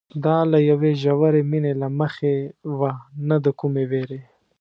دا 0.25 0.37
له 0.51 0.59
یوې 0.69 0.91
ژورې 1.03 1.41
مینې 1.51 1.73
له 1.81 1.87
مخې 1.99 2.35
وه 2.77 2.91
نه 3.27 3.37
د 3.43 3.45
کومې 3.59 3.83
وېرې. 3.91 4.19